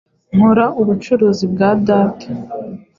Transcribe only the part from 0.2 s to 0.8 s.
Nkora